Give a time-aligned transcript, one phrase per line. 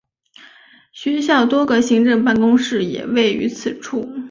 [0.93, 4.09] 学校多个行政办公室也位于此处。